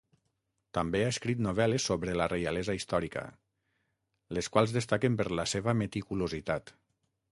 També 0.75 1.01
ha 1.01 1.09
escrit 1.15 1.43
novel·les 1.47 1.85
sobre 1.89 2.15
la 2.21 2.27
reialesa 2.33 2.75
històrica, 2.77 3.23
les 4.39 4.51
quals 4.57 4.75
destaquen 4.79 5.19
per 5.21 5.29
la 5.41 5.47
seva 5.53 5.77
meticulositat. 5.83 6.75